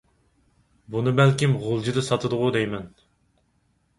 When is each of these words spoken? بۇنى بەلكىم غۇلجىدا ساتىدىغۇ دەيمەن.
بۇنى 0.93 1.13
بەلكىم 1.19 1.53
غۇلجىدا 1.65 2.03
ساتىدىغۇ 2.07 2.49
دەيمەن. 2.57 2.87